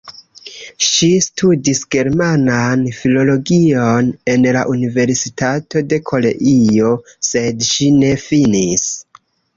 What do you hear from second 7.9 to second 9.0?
ne finis.